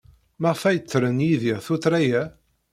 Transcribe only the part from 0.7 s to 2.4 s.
ttren Yidir tuttra-a?